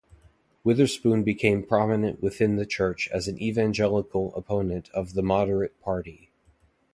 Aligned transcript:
Witherspoon 0.63 1.21
became 1.23 1.61
prominent 1.61 2.23
within 2.23 2.55
the 2.55 2.65
Church 2.65 3.07
as 3.09 3.27
an 3.27 3.39
Evangelical 3.39 4.33
opponent 4.33 4.89
of 4.95 5.13
the 5.13 5.21
Moderate 5.21 5.79
Party. 5.79 6.31